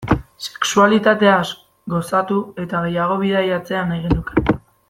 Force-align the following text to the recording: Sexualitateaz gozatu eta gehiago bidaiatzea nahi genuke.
Sexualitateaz 0.45 1.43
gozatu 1.95 2.39
eta 2.65 2.83
gehiago 2.87 3.21
bidaiatzea 3.27 3.89
nahi 3.93 4.07
genuke. 4.09 4.61